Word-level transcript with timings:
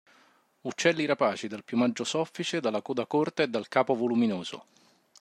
Uccelli 0.61 1.05
rapaci 1.05 1.47
dal 1.47 1.63
piumaggio 1.63 2.03
soffice, 2.03 2.59
dalla 2.59 2.81
coda 2.81 3.05
corta 3.05 3.43
e 3.43 3.47
dal 3.49 3.67
capo 3.67 3.93
voluminoso. 3.93 4.65